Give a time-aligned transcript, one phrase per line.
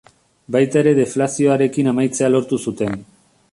[0.55, 3.01] Baita ere deflazioarekin amaitzea lortu zuten.